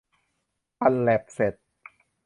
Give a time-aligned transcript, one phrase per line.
[0.79, 1.55] ปั่นแล็บเสร็จ